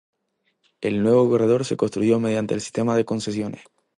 [0.81, 3.61] El nuevo corredor se construyó mediante el sistema de concesiones.